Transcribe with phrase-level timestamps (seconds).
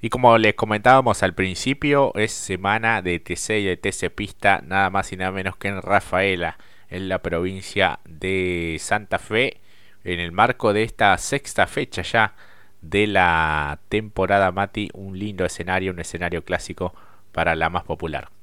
[0.00, 4.90] Y como les comentábamos al principio, es semana de TC y de TC Pista, nada
[4.90, 6.58] más y nada menos que en Rafaela,
[6.90, 9.60] en la provincia de Santa Fe,
[10.04, 12.34] en el marco de esta sexta fecha ya
[12.82, 16.94] de la temporada Mati, un lindo escenario, un escenario clásico
[17.32, 18.35] para la más popular.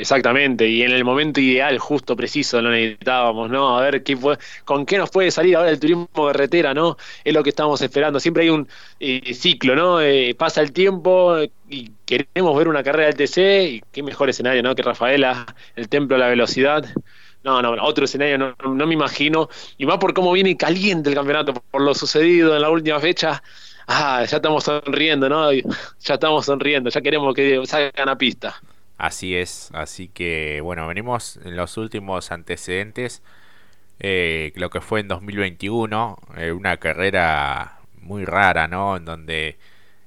[0.00, 3.76] Exactamente, y en el momento ideal, justo preciso, lo necesitábamos, ¿no?
[3.78, 4.16] A ver qué
[4.64, 6.96] con qué nos puede salir ahora el turismo carretera, ¿no?
[7.22, 8.18] Es lo que estamos esperando.
[8.18, 8.66] Siempre hay un
[8.98, 10.00] eh, ciclo, ¿no?
[10.00, 11.36] Eh, pasa el tiempo
[11.68, 14.74] y queremos ver una carrera del TC, y qué mejor escenario, ¿no?
[14.74, 15.44] Que Rafaela,
[15.76, 16.86] el templo de la velocidad.
[17.44, 19.50] No, no, otro escenario no, no me imagino.
[19.76, 23.42] Y más por cómo viene caliente el campeonato, por lo sucedido en la última fecha.
[23.86, 25.52] Ah, ya estamos sonriendo, ¿no?
[25.52, 28.62] Ya estamos sonriendo, ya queremos que salgan a pista.
[29.00, 33.22] Así es, así que bueno, venimos en los últimos antecedentes,
[34.00, 38.98] eh, lo que fue en 2021, eh, una carrera muy rara, ¿no?
[38.98, 39.58] En donde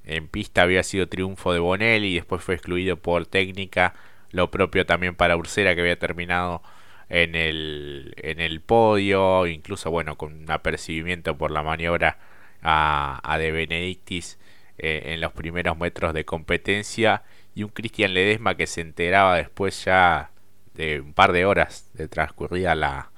[0.05, 3.95] en pista había sido triunfo de Bonelli y después fue excluido por técnica,
[4.31, 6.61] lo propio también para Ursera que había terminado
[7.09, 12.19] en el, en el podio, incluso bueno, con un apercibimiento por la maniobra
[12.61, 14.37] a, a De Benedictis
[14.77, 17.23] eh, en los primeros metros de competencia
[17.55, 20.31] y un Cristian Ledesma que se enteraba después ya
[20.73, 23.11] de un par de horas de transcurrida la,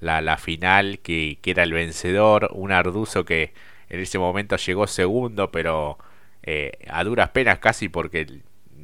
[0.00, 3.52] la, final, que, que, era el vencedor, un Arduzo que
[3.88, 5.98] en ese momento llegó segundo, pero
[6.42, 8.26] eh, a duras penas casi porque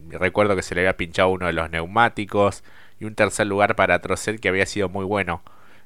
[0.09, 2.63] recuerdo que se le había pinchado uno de los neumáticos,
[2.99, 5.43] y un tercer lugar para Trocet que había sido muy bueno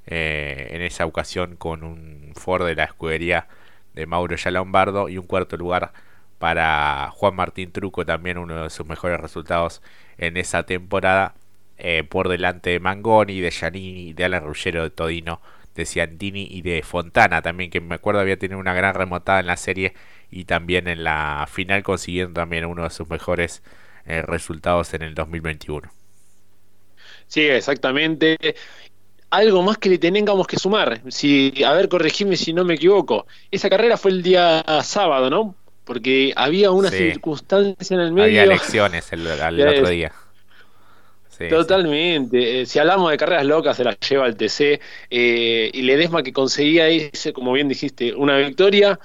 [0.06, 3.46] eh, en esa ocasión con un Ford de la escudería
[3.94, 5.92] de Mauro Yalombardo, y un cuarto lugar
[6.45, 9.81] para Juan Martín Truco, también uno de sus mejores resultados
[10.19, 11.33] en esa temporada,
[11.78, 15.41] eh, por delante de Mangoni, de Giannini, de Alan Ruggero, de Todino,
[15.75, 19.47] de Ciantini y de Fontana también, que me acuerdo había tenido una gran remontada en
[19.47, 19.95] la serie
[20.31, 23.62] y también en la final consiguiendo también uno de sus mejores
[24.05, 25.91] eh, resultados en el 2021.
[27.27, 28.37] Sí, exactamente.
[29.31, 33.27] Algo más que le tengamos que sumar, si, a ver, corregime si no me equivoco.
[33.50, 35.54] Esa carrera fue el día sábado, ¿no?
[35.84, 38.27] Porque había una circunstancia en el medio.
[38.27, 40.12] Había elecciones el, otro día.
[41.50, 42.61] Totalmente.
[42.61, 44.81] Eh, si hablamos de carreras locas, se las lleva el TC.
[45.11, 48.99] Eh, y Ledesma que conseguía ese, como bien dijiste, una victoria.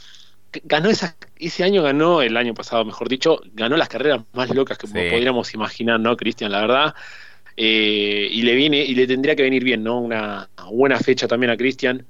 [0.63, 4.77] Ganó esa, ese año, ganó, el año pasado, mejor dicho, ganó las carreras más locas
[4.77, 6.51] que podríamos imaginar, ¿no, Cristian?
[6.51, 6.95] La verdad.
[7.55, 9.99] Eh, y le viene, y le tendría que venir bien, ¿no?
[9.99, 12.05] Una buena fecha también a Cristian.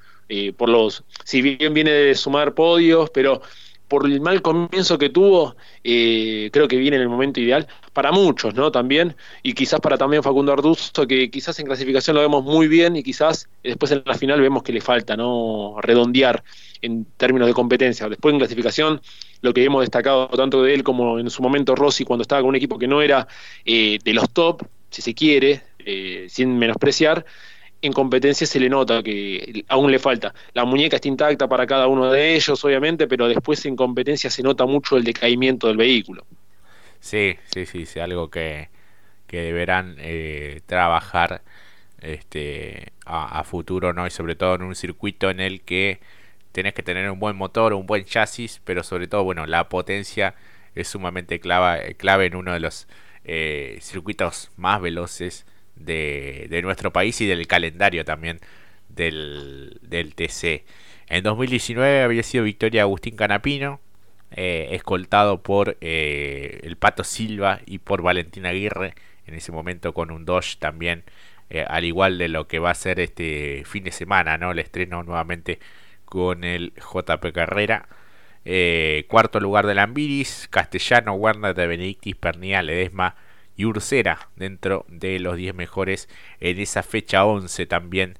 [0.56, 1.04] por los.
[1.24, 3.42] Si bien viene de sumar podios, pero
[3.90, 8.12] por el mal comienzo que tuvo, eh, creo que viene en el momento ideal para
[8.12, 8.72] muchos, ¿no?
[8.72, 12.96] También, y quizás para también Facundo Arduzo, que quizás en clasificación lo vemos muy bien
[12.96, 15.76] y quizás después en la final vemos que le falta, ¿no?
[15.82, 16.44] Redondear
[16.82, 18.08] en términos de competencia.
[18.08, 19.02] Después en clasificación,
[19.42, 22.50] lo que hemos destacado tanto de él como en su momento Rossi, cuando estaba con
[22.50, 23.28] un equipo que no era
[23.66, 27.26] eh, de los top, si se quiere, eh, sin menospreciar,
[27.82, 30.34] en competencia se le nota que aún le falta.
[30.54, 34.44] La muñeca está intacta para cada uno de ellos, obviamente, pero después en competencia se
[34.44, 36.26] nota mucho el decaimiento del vehículo.
[37.00, 38.70] Sí, sí, sí, es algo que,
[39.28, 41.42] que deberán eh, trabajar
[42.02, 44.06] este, a, futuro, ¿no?
[44.08, 46.00] Y sobre todo en un circuito en el que
[46.52, 50.36] tenés que tener un buen motor, un buen chasis, pero sobre todo, bueno, la potencia
[50.76, 52.88] es sumamente clave, clave en uno de los
[53.24, 55.46] eh, circuitos más veloces
[55.80, 58.40] de, nuestro país y del calendario también
[58.90, 60.64] del, del TC.
[61.08, 63.80] En 2019 había sido victoria Agustín Canapino,
[64.32, 68.94] eh, escoltado por eh, el Pato Silva y por Valentín Aguirre,
[69.26, 71.04] en ese momento con un Dodge también,
[71.50, 74.52] eh, al igual de lo que va a ser este fin de semana, ¿no?
[74.52, 75.60] El estreno nuevamente
[76.06, 77.88] con el JP Carrera.
[79.08, 83.16] cuarto lugar del Ambiris, Castellano, Werner de Benedictis, Pernía, Ledesma,
[83.60, 86.08] y Ursera dentro de los 10 mejores
[86.40, 88.18] en esa fecha 11 también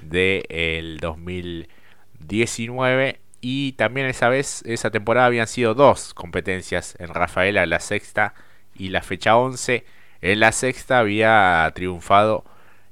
[0.00, 7.80] del 2019 y también esa vez esa temporada habían sido dos competencias en Rafaela la
[7.80, 8.34] sexta
[8.76, 9.84] y la fecha 11
[10.20, 12.44] en la sexta había triunfado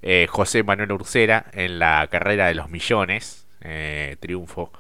[0.03, 4.73] eh, José Manuel Ursera en la carrera de los millones eh, triunfo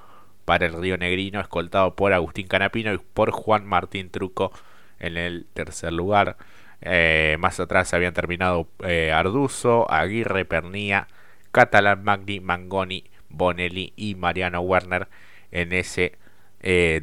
[0.44, 4.50] para el Río Negrino escoltado por Agustín Canapino y por Juan Martín Truco
[4.99, 6.37] en el tercer lugar
[6.84, 11.08] eh, más atrás habían terminado eh, Aguirre, Pernía,
[11.50, 15.08] Catalán, Magni, Mangoni, Bonelli y Mariano Werner
[15.50, 16.19] en ese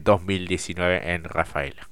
[0.03, 1.89] 2019 eh, en Rafaela.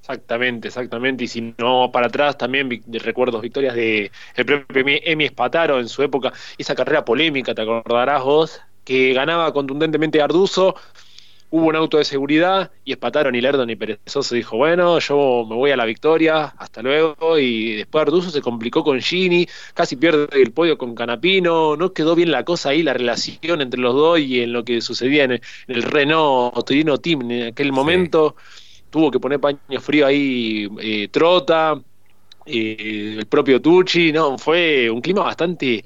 [0.00, 1.24] Exactamente, exactamente.
[1.24, 5.88] Y si no para atrás, también de recuerdos victorias de el propio Emi Espataro en
[5.88, 10.76] su época, esa carrera polémica, te acordarás vos, que ganaba contundentemente Arduzo,
[11.56, 14.34] hubo un auto de seguridad y espataron y Lerdo ni perezoso.
[14.34, 18.84] Dijo, bueno, yo me voy a la victoria, hasta luego, y después Arduzo se complicó
[18.84, 22.92] con Gini, casi pierde el podio con Canapino, no quedó bien la cosa ahí, la
[22.92, 27.46] relación entre los dos y en lo que sucedía en el, Renault Torino Team en
[27.48, 28.36] aquel momento,
[28.90, 31.80] tuvo que poner paño frío ahí eh, Trota,
[32.44, 35.82] eh, el propio Tucci, no, fue un clima bastante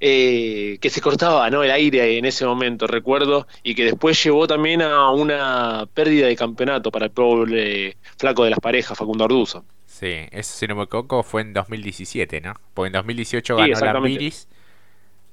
[0.00, 1.62] eh, que se cortaba ¿no?
[1.62, 6.36] el aire en ese momento, recuerdo, y que después llevó también a una pérdida de
[6.36, 9.64] campeonato para el pobre flaco de las parejas, Facundo Arduzo.
[9.86, 12.54] Sí, eso si no me equivoco fue en 2017, ¿no?
[12.74, 14.46] Porque en 2018 ganó la Miris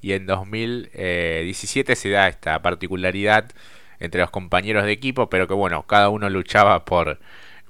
[0.01, 3.51] y en 2017 se da esta particularidad
[3.99, 7.19] entre los compañeros de equipo, pero que bueno, cada uno luchaba por,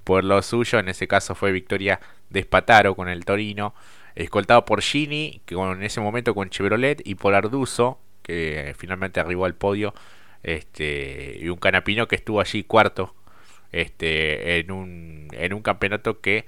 [0.03, 1.99] por lo suyo, en ese caso fue victoria
[2.29, 3.73] de Spataro con el Torino
[4.15, 9.45] escoltado por Gini, que en ese momento con Chevrolet, y por Arduzo, que finalmente arribó
[9.45, 9.93] al podio,
[10.43, 13.15] este, y un Canapino que estuvo allí cuarto
[13.71, 16.45] este, en, un, en un campeonato que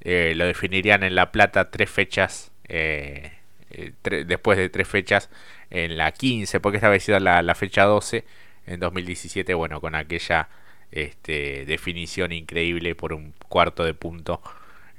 [0.00, 3.32] eh, lo definirían en La Plata tres fechas, eh,
[3.70, 3.92] eh,
[4.26, 5.30] después de tres fechas,
[5.70, 8.24] en la 15, porque esta vez sido la, la fecha 12,
[8.66, 10.48] en 2017, bueno, con aquella
[10.92, 14.42] este, definición increíble por un cuarto de punto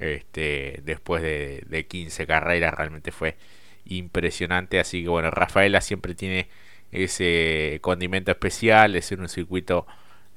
[0.00, 3.36] este, después de, de 15 carreras realmente fue
[3.84, 4.80] impresionante.
[4.80, 6.48] Así que bueno Rafaela siempre tiene
[6.92, 9.86] ese condimento especial es un circuito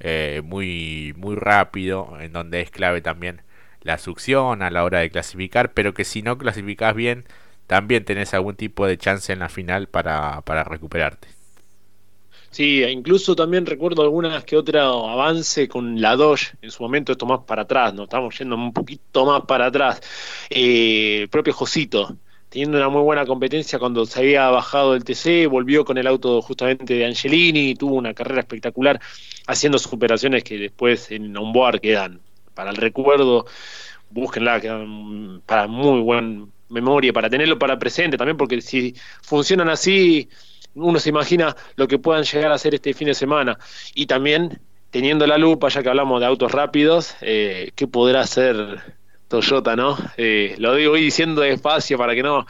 [0.00, 3.42] eh, muy muy rápido en donde es clave también
[3.82, 7.24] la succión a la hora de clasificar pero que si no clasificas bien
[7.66, 11.28] también tenés algún tipo de chance en la final para, para recuperarte
[12.54, 17.26] Sí, incluso también recuerdo algunas que otro avance con la Dodge, en su momento esto
[17.26, 18.04] más para atrás, ¿no?
[18.04, 20.00] Estamos yendo un poquito más para atrás.
[20.50, 22.16] Eh, el propio Josito,
[22.48, 26.40] teniendo una muy buena competencia cuando se había bajado el TC, volvió con el auto
[26.42, 29.00] justamente de Angelini, tuvo una carrera espectacular,
[29.48, 32.20] haciendo superaciones que después en onboard quedan
[32.54, 33.46] para el recuerdo,
[34.10, 40.28] búsquenla, quedan para muy buena memoria, para tenerlo para presente también, porque si funcionan así
[40.74, 43.58] uno se imagina lo que puedan llegar a hacer este fin de semana.
[43.94, 44.60] Y también,
[44.90, 48.82] teniendo la lupa, ya que hablamos de autos rápidos, eh, ¿qué podrá hacer
[49.28, 49.96] Toyota, no?
[50.16, 52.46] Eh, lo digo diciendo despacio para que no...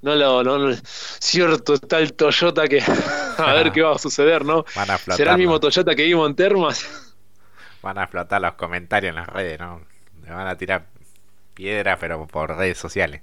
[0.00, 2.80] No lo, no, cierto, está el Toyota que
[3.38, 4.64] a ver qué va a suceder, ¿no?
[5.10, 7.16] ¿Será el mismo Toyota que vimos en Termas?
[7.82, 9.80] Van a explotar los comentarios en las redes, ¿no?
[10.22, 10.86] Me van a tirar
[11.54, 13.22] piedra, pero por redes sociales.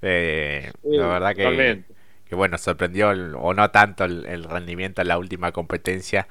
[0.00, 1.84] Eh, la verdad que
[2.28, 6.28] que bueno, sorprendió o no tanto el, rendimiento en la última competencia.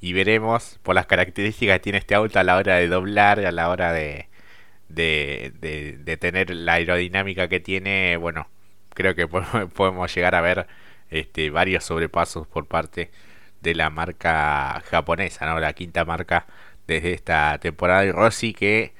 [0.00, 3.52] Y veremos por las características que tiene este auto a la hora de doblar, a
[3.52, 4.28] la hora de,
[4.88, 8.48] de, de, tener la aerodinámica que tiene, bueno,
[8.94, 9.28] creo que
[9.74, 10.66] podemos llegar a ver
[11.10, 13.10] este, varios sobrepasos por parte
[13.60, 15.60] de la marca japonesa, ¿no?
[15.60, 16.46] La quinta marca
[16.86, 18.04] desde esta temporada.
[18.04, 18.94] Y Rossi que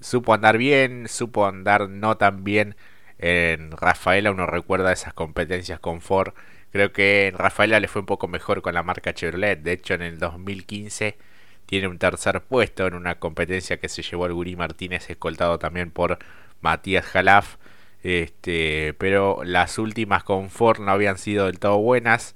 [0.00, 2.76] supo andar bien, supo andar no tan bien
[3.24, 6.34] en Rafaela uno recuerda esas competencias con Ford.
[6.72, 9.62] Creo que en Rafaela le fue un poco mejor con la marca Chevrolet.
[9.62, 11.16] De hecho, en el 2015
[11.64, 15.90] tiene un tercer puesto en una competencia que se llevó el Guri Martínez, escoltado también
[15.90, 16.18] por
[16.60, 17.56] Matías Jalaf.
[18.02, 22.34] Este, pero las últimas con Ford no habían sido del todo buenas.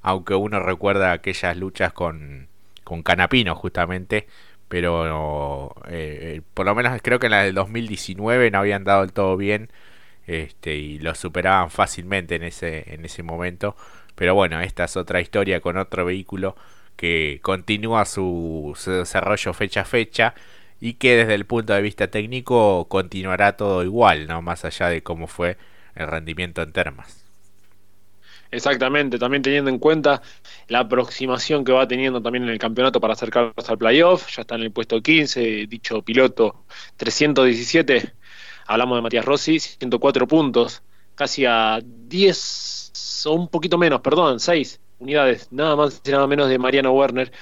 [0.00, 2.48] Aunque uno recuerda aquellas luchas con,
[2.84, 4.26] con Canapino, justamente.
[4.68, 9.12] Pero eh, por lo menos creo que en la del 2019 no habían dado del
[9.12, 9.70] todo bien
[10.26, 13.76] este, y lo superaban fácilmente en ese, en ese momento.
[14.14, 16.56] Pero bueno, esta es otra historia con otro vehículo
[16.96, 20.34] que continúa su, desarrollo fecha a fecha
[20.80, 24.42] y que desde el punto de vista técnico continuará todo igual, ¿no?
[24.42, 25.56] Más allá de cómo fue
[25.94, 27.24] el rendimiento en termas.
[28.50, 30.20] Exactamente, también teniendo en cuenta
[30.68, 34.56] la aproximación que va teniendo también en el campeonato para acercarse al playoff, ya está
[34.56, 36.66] en el puesto 15, dicho piloto
[36.98, 38.12] 317,
[38.66, 40.82] Hablamos de Matías Rossi, 104 puntos,
[41.14, 46.48] casi a 10 o un poquito menos, perdón, 6 unidades, nada más y nada menos
[46.48, 47.32] de Mariano Werner,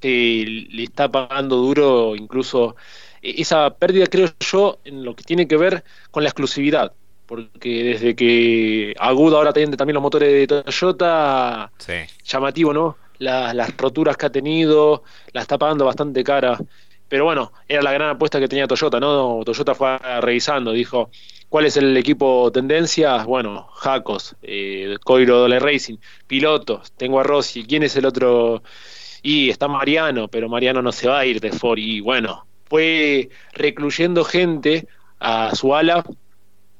[0.00, 2.76] que le está pagando duro incluso
[3.22, 6.92] e, esa pérdida, creo yo, en lo que tiene que ver con la exclusividad.
[7.26, 11.72] Porque desde que Agudo ahora tiene también los motores de Toyota,
[12.22, 12.98] llamativo, ¿no?
[13.18, 16.58] Las, las roturas que ha tenido, la está pagando bastante cara.
[17.08, 19.40] Pero bueno, era la gran apuesta que tenía Toyota, ¿no?
[19.44, 21.10] Toyota fue revisando, dijo,
[21.48, 23.24] ¿cuál es el equipo tendencia?
[23.24, 25.96] Bueno, Jacos, eh, Coiro Dole Racing,
[26.26, 28.62] pilotos, tengo a Rossi, ¿quién es el otro?
[29.22, 31.78] Y está Mariano, pero Mariano no se va a ir de Ford.
[31.78, 34.88] Y bueno, fue recluyendo gente
[35.20, 36.04] a su ala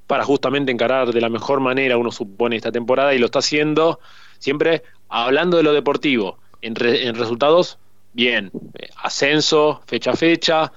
[0.07, 4.01] para justamente encarar de la mejor manera, uno supone, esta temporada y lo está haciendo
[4.39, 6.39] siempre hablando de lo deportivo.
[6.61, 7.79] En, en resultados
[8.15, 8.51] bien,
[9.03, 10.73] ascenso, fecha a fecha,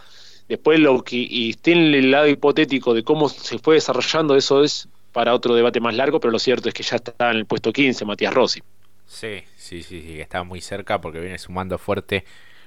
[0.49, 4.89] después lo que y en el lado hipotético de cómo se fue desarrollando, eso es
[5.13, 7.71] para otro debate más largo, pero lo cierto es que ya está en el puesto
[7.71, 8.61] 15 Matías Rossi.
[9.07, 12.25] Sí, sí, sí, sí, está muy cerca porque viene sumando fuerte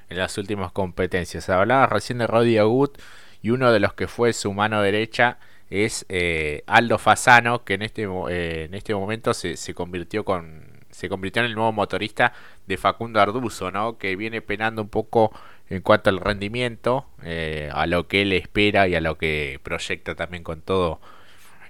[0.09, 1.49] en las últimas competencias.
[1.51, 2.99] Hablaba recién de Roddy Agut
[3.43, 7.83] y uno de los que fue su mano derecha es eh, Aldo Fasano, que en
[7.83, 12.33] este, eh, en este momento se, se, convirtió con se convirtió en el nuevo motorista
[12.67, 13.99] de Facundo Arduzo, ¿no?
[13.99, 15.33] que viene penando un poco
[15.69, 20.15] en cuanto al rendimiento, eh, a lo que él espera y a lo que proyecta
[20.15, 21.01] también con todo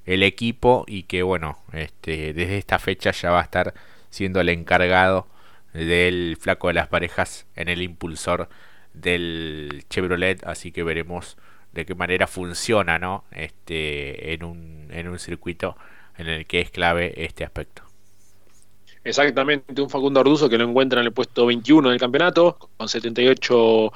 [0.07, 3.75] el equipo y que bueno, este, desde esta fecha ya va a estar
[4.09, 5.29] siendo el encargado
[5.73, 8.49] del flaco de las parejas en el impulsor
[8.95, 11.37] del Chevrolet, así que veremos
[11.73, 13.25] de qué manera funciona ¿no?
[13.31, 15.77] este, en, un, en un circuito
[16.17, 17.90] en el que es clave este aspecto.
[19.03, 23.93] Exactamente, un Facundo Arduzo que lo encuentra en el puesto 21 del campeonato, con 78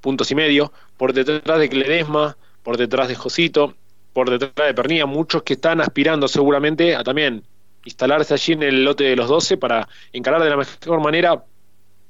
[0.00, 3.74] puntos y medio, por detrás de Cledesma, por detrás de Josito,
[4.12, 7.42] por detrás de Pernilla, muchos que están aspirando seguramente a también
[7.84, 11.44] instalarse allí en el lote de los 12 para encarar de la mejor manera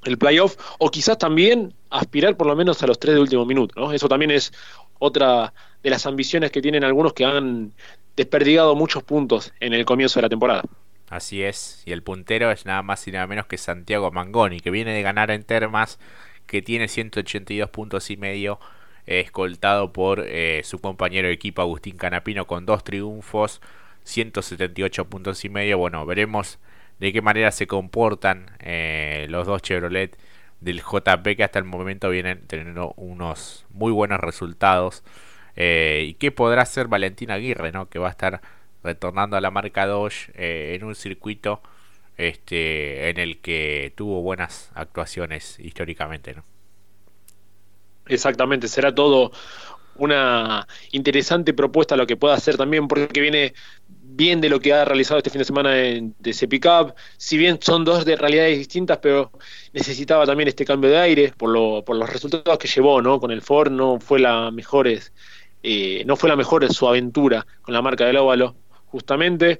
[0.05, 3.79] el playoff o quizás también aspirar por lo menos a los tres de último minuto.
[3.79, 3.91] ¿no?
[3.91, 4.53] Eso también es
[4.99, 7.73] otra de las ambiciones que tienen algunos que han
[8.15, 10.63] desperdigado muchos puntos en el comienzo de la temporada.
[11.09, 14.71] Así es, y el puntero es nada más y nada menos que Santiago Mangoni, que
[14.71, 15.99] viene de ganar en Termas,
[16.47, 18.59] que tiene 182 puntos y medio,
[19.05, 23.61] escoltado por eh, su compañero de equipo Agustín Canapino con dos triunfos,
[24.03, 25.77] 178 puntos y medio.
[25.77, 26.59] Bueno, veremos
[26.99, 30.17] de qué manera se comportan eh, los dos Chevrolet
[30.61, 35.03] del JP que hasta el momento vienen teniendo unos muy buenos resultados.
[35.55, 37.89] Eh, y qué podrá hacer Valentín Aguirre, ¿no?
[37.89, 38.41] que va a estar
[38.85, 41.61] retornando a la marca Dodge en un circuito
[42.17, 46.33] este, en el que tuvo buenas actuaciones históricamente.
[46.33, 46.43] ¿no?
[48.07, 49.31] Exactamente, será todo
[49.97, 53.53] una interesante propuesta lo que pueda hacer también, porque viene
[53.87, 56.93] bien de lo que ha realizado este fin de semana de, de Cup.
[57.17, 59.31] Si bien son dos de realidades distintas, pero
[59.73, 63.19] necesitaba también este cambio de aire por, lo, por los resultados que llevó, ¿no?
[63.19, 67.73] Con el Ford no fue la mejor, eh, no fue la mejor su aventura con
[67.73, 68.55] la marca del óvalo,
[68.95, 69.59] justamente.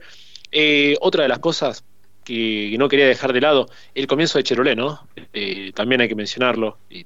[0.50, 1.84] Eh, otra de las cosas
[2.24, 5.10] que, no quería dejar de lado, el comienzo de Cherolé, ¿no?
[5.34, 6.78] Eh, también hay que mencionarlo.
[6.90, 7.06] Y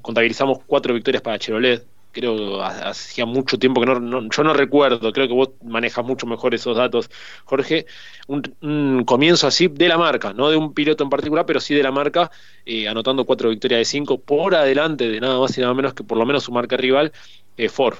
[0.00, 1.84] contabilizamos cuatro victorias para Chevrolet.
[2.12, 6.54] Creo hacía mucho tiempo que no, yo no recuerdo, creo que vos manejas mucho mejor
[6.54, 7.10] esos datos,
[7.44, 7.84] Jorge.
[8.26, 11.82] Un, comienzo así de la marca, no de un piloto en particular, pero sí de
[11.82, 12.30] la marca,
[12.64, 16.04] eh, anotando cuatro victorias de cinco por adelante de nada más y nada menos que
[16.04, 17.12] por lo menos su marca rival,
[17.58, 17.98] eh, Ford.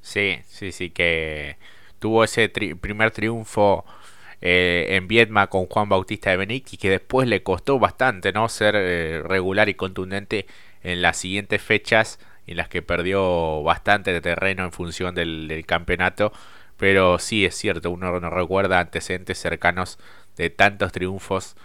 [0.00, 1.58] Sí, sí, sí, que
[2.00, 3.84] tuvo ese primer triunfo.
[4.42, 8.72] Eh, en Vietma con Juan Bautista de Benic que después le costó bastante no ser
[9.28, 10.46] regular y contundente
[10.82, 12.18] en las siguientes fechas
[12.50, 16.32] en las que perdió bastante de terreno en función del, campeonato.
[16.76, 19.98] Pero sí es cierto, uno no recuerda antecedentes cercanos
[20.36, 21.56] de tantos triunfos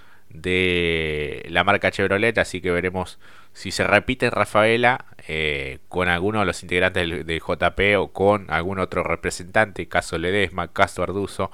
[0.42, 3.20] de la marca Chevrolet, así que veremos
[3.54, 8.80] si se repite Rafaela eh, con alguno de los integrantes del, JP o con algún
[8.80, 11.52] otro representante, caso Ledesma, caso Arduzo,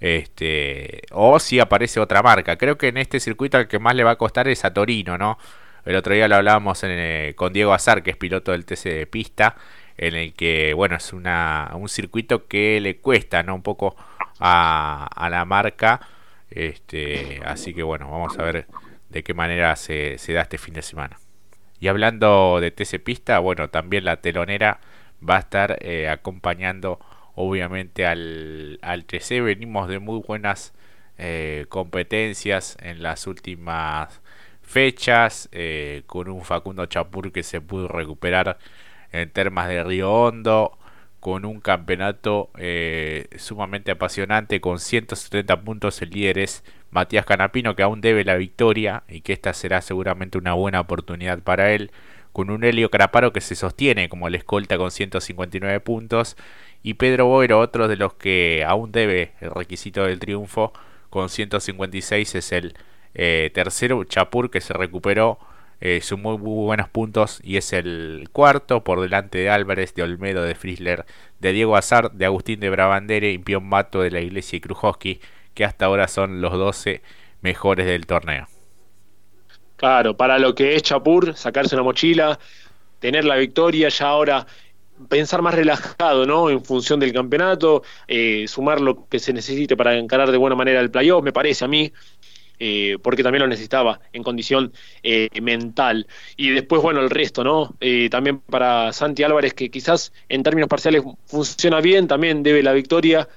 [0.00, 2.56] este, o si aparece otra marca.
[2.56, 5.16] Creo que en este circuito el que más le va a costar es a Torino,
[5.18, 5.38] ¿no?
[5.84, 9.06] El otro día lo hablábamos eh, con Diego Azar, que es piloto del TC de
[9.06, 9.56] pista,
[9.96, 13.54] en el que, bueno, es una, un circuito que le cuesta, ¿no?
[13.54, 13.96] Un poco
[14.40, 16.00] a, la marca.
[16.50, 18.66] Este, así que, bueno, vamos a ver
[19.10, 21.18] de qué manera se, da este fin de semana.
[21.80, 24.80] Y hablando de TC Pista, bueno, también la telonera
[25.26, 26.98] va a estar eh, acompañando
[27.34, 29.42] obviamente al, al TC.
[29.42, 30.72] Venimos de muy buenas
[31.18, 34.20] eh, competencias en las últimas
[34.62, 38.58] fechas, eh, con un Facundo Chapur que se pudo recuperar
[39.12, 40.75] en termas de Río Hondo,
[41.26, 47.82] con un campeonato eh, sumamente apasionante, con 170 puntos el líder es Matías Canapino, que
[47.82, 51.90] aún debe la victoria y que esta será seguramente una buena oportunidad para él,
[52.32, 56.36] con un Helio Caraparo que se sostiene como el escolta con 159 puntos,
[56.84, 60.72] y Pedro Boero, otro de los que aún debe el requisito del triunfo,
[61.10, 62.76] con 156 es el
[63.14, 65.40] eh, tercero, Chapur, que se recuperó
[65.80, 70.42] eh, sus muy, buenos puntos y es el cuarto, por delante de Álvarez, de Olmedo,
[70.42, 71.04] de Frisler,
[71.40, 75.20] de Diego Azar, de Agustín de Brabandere y Pion Mato de la Iglesia y Krujowski,
[75.54, 77.02] que hasta ahora son los 12
[77.42, 78.48] mejores del torneo.
[79.76, 82.38] Claro, para lo que es Chapur, sacarse una mochila,
[82.98, 84.46] tener la victoria, ya ahora
[85.08, 86.50] pensar más relajado, ¿no?
[86.50, 90.80] En función del campeonato, eh, sumar lo que se necesite para encarar de buena manera
[90.80, 91.92] el playoff, me parece a mí.
[92.58, 94.72] Eh, porque también lo necesitaba en condición
[95.02, 96.06] eh, mental.
[96.36, 97.74] Y después, bueno, el resto, ¿no?
[97.80, 102.72] Eh, también para Santi Álvarez, que quizás en términos parciales funciona bien, también debe la
[102.72, 103.28] victoria,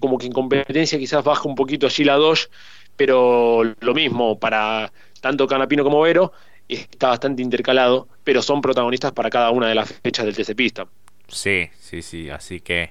[0.00, 2.48] como que en competencia quizás baja un poquito allí la Dodge,
[2.94, 6.32] pero lo mismo para tanto Canapino como Vero,
[6.68, 10.86] está bastante intercalado, pero son protagonistas para cada una de las fechas del TC Pista.
[11.26, 12.90] Sí, sí, sí, así que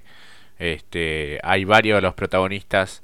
[0.60, 3.03] este, hay varios de los protagonistas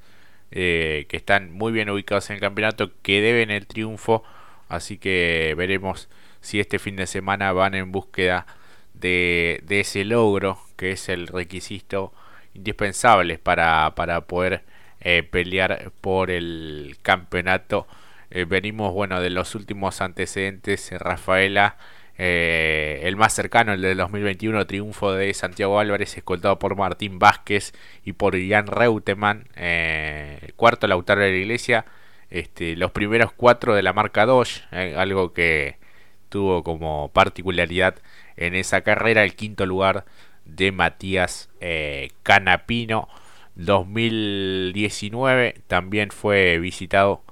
[0.52, 4.24] eh, que están muy bien ubicados en el campeonato, que deben el triunfo.
[4.68, 6.10] Así que veremos
[6.42, 8.46] si este fin de semana van en búsqueda
[8.94, 12.14] de, ese logro, que es el requisito
[12.54, 13.94] indispensable para,
[14.28, 14.64] poder
[15.02, 17.88] eh, pelear por el campeonato.
[18.32, 20.92] Eh, venimos, bueno, de los últimos antecedentes.
[20.92, 21.78] Rafaela
[22.22, 27.72] eh, el más cercano, el del 2021, triunfo de Santiago Álvarez, escoltado por Martín Vázquez
[28.04, 29.48] y por Jan Reutemann.
[29.56, 31.86] Eh, cuarto, Lautaro de la Iglesia.
[32.30, 35.78] Este, los primeros cuatro de la marca Dodge, eh, algo que
[36.28, 37.96] tuvo como particularidad
[38.36, 39.24] en esa carrera.
[39.24, 40.04] El quinto lugar
[40.44, 41.50] de Matías
[42.24, 43.08] Canapino.
[43.56, 47.24] 2019 también fue visitado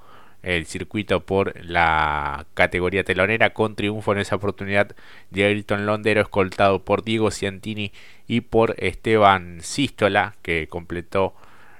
[0.42, 4.94] el circuito por la categoría telonera con triunfo en esa oportunidad
[5.30, 7.92] de Ayrton Londero escoltado por Diego Ciantini
[8.26, 11.34] y por Esteban Sístola que completó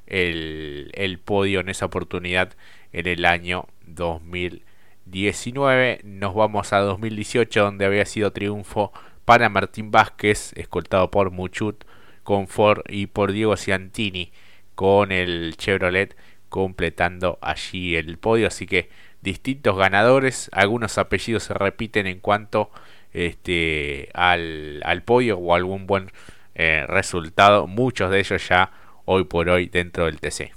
[0.06, 2.54] el, el podio en esa oportunidad
[2.92, 8.92] en el año 2019 nos vamos a 2018 donde había sido triunfo
[9.24, 11.84] para Martín Vázquez escoltado por Muchut
[12.24, 14.32] con Ford y por Diego Ciantini
[14.74, 16.16] con el Chevrolet
[16.48, 18.46] completando allí el podio.
[18.46, 18.90] Así que
[19.22, 22.70] distintos ganadores, algunos apellidos se repiten en cuanto
[23.12, 26.10] este, al, al podio o algún buen
[26.54, 27.66] eh, resultado.
[27.66, 28.70] Muchos de ellos ya
[29.04, 30.52] hoy por hoy dentro del TC.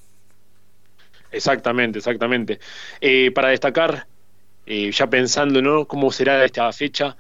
[1.31, 2.59] Exactamente, exactamente.
[2.99, 4.05] Eh, para destacar,
[4.65, 5.85] eh, ya pensando ¿no?
[5.85, 7.15] cómo será esta fecha,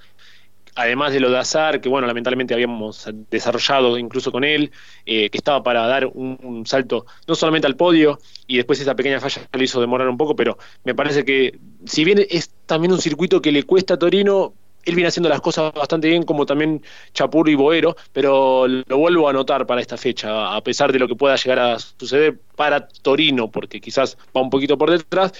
[0.75, 4.71] además de lo de Azar, que bueno, lamentablemente habíamos desarrollado incluso con él,
[5.05, 9.19] eh, que estaba para dar un, salto no solamente al podio, y después esa pequeña
[9.19, 12.99] falla lo hizo demorar un poco, pero me parece que si bien es también un
[12.99, 16.81] circuito que le cuesta a Torino, él viene haciendo las cosas bastante bien, como también
[17.13, 21.07] Chapur y Boero, pero lo vuelvo a notar para esta fecha, a pesar de lo
[21.07, 25.33] que pueda llegar a suceder para Torino, porque quizás va un poquito por detrás,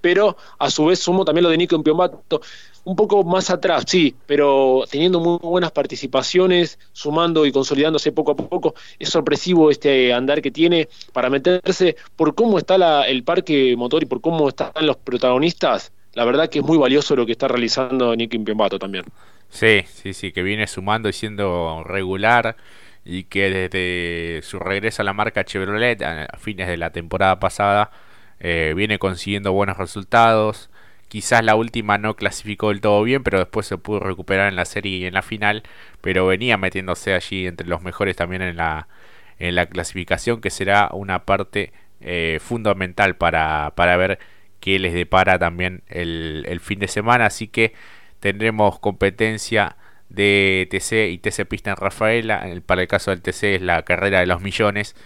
[0.00, 2.40] pero a su vez sumo también lo de Nico en Piombato
[2.86, 8.36] un poco más atrás, sí, pero teniendo muy buenas participaciones, sumando y consolidándose poco a
[8.36, 8.76] poco.
[9.00, 14.06] Es sorpresivo este andar que tiene para meterse por cómo está el parque motor y
[14.06, 15.92] por cómo están los protagonistas.
[16.14, 19.04] La verdad que es muy valioso lo que está realizando Nicky Impiambato también.
[19.48, 22.56] Sí, sí, sí, que viene sumando y siendo regular
[23.04, 27.90] y que desde su regreso a la marca Chevrolet a fines de la temporada pasada
[28.38, 30.70] eh, viene consiguiendo buenos resultados
[31.08, 34.64] Quizás la última no clasificó del todo bien, pero después se pudo recuperar en la
[34.64, 35.62] serie y en la final.
[36.00, 38.88] Pero venía metiéndose allí entre los mejores también en la,
[39.38, 44.18] en la clasificación, que será una parte eh, fundamental para, para ver
[44.60, 47.26] qué les depara también el, el fin de semana.
[47.26, 47.72] Así que
[48.20, 49.76] tendremos competencia
[50.08, 52.46] de TC y TC Pista en Rafaela.
[52.66, 54.96] Para el caso del TC es la carrera de los millones.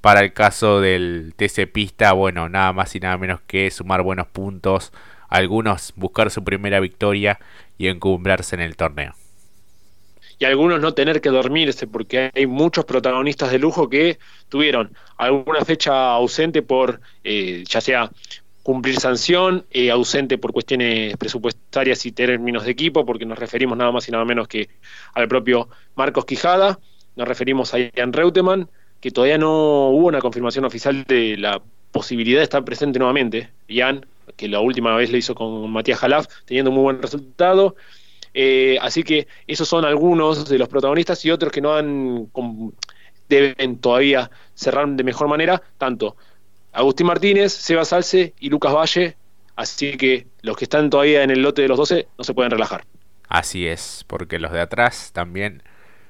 [0.00, 4.26] Para el caso del TC Pista, bueno, nada más y nada menos que sumar buenos
[4.28, 4.92] puntos
[5.30, 7.38] algunos buscar su primera victoria
[7.78, 9.14] y encumbrarse en el torneo.
[10.38, 15.64] Y algunos no tener que dormirse, porque hay muchos protagonistas de lujo que tuvieron alguna
[15.64, 18.10] fecha ausente por, eh, ya sea
[18.62, 23.92] cumplir sanción, eh, ausente por cuestiones presupuestarias y términos de equipo, porque nos referimos nada
[23.92, 24.68] más y nada menos que
[25.14, 26.78] al propio Marcos Quijada,
[27.16, 28.68] nos referimos a Ian Reutemann,
[29.00, 31.60] que todavía no hubo una confirmación oficial de la
[31.92, 33.50] posibilidad de estar presente nuevamente.
[33.68, 37.76] Ian, que la última vez le hizo con Matías Jalaf, teniendo muy buen resultado.
[38.32, 42.30] Eh, así que esos son algunos de los protagonistas y otros que no han
[43.28, 46.16] deben todavía cerrar de mejor manera, tanto
[46.72, 49.16] Agustín Martínez, Seba Salce y Lucas Valle.
[49.56, 52.50] Así que los que están todavía en el lote de los 12 no se pueden
[52.50, 52.84] relajar.
[53.28, 55.62] Así es, porque los de atrás también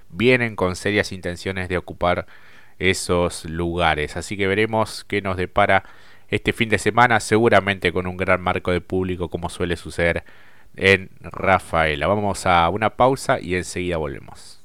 [0.08, 2.26] vienen con serias intenciones de ocupar
[2.80, 4.16] esos lugares.
[4.16, 5.84] Así que veremos qué nos depara
[6.28, 10.24] este fin de semana, seguramente con un gran marco de público como suele suceder
[10.76, 12.06] en Rafaela.
[12.06, 14.59] Vamos a una pausa y enseguida volvemos.